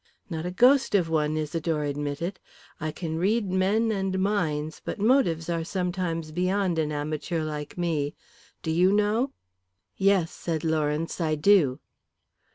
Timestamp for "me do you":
7.77-8.91